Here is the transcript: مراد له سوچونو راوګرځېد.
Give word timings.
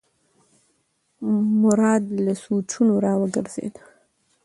مراد 1.61 2.03
له 2.25 2.33
سوچونو 2.43 2.93
راوګرځېد. 3.05 3.73